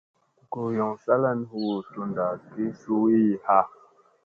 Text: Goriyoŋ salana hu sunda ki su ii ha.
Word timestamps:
Goriyoŋ 0.51 0.91
salana 1.03 1.45
hu 1.49 1.61
sunda 1.89 2.25
ki 2.51 2.63
su 2.79 2.95
ii 3.17 3.31
ha. 3.45 3.59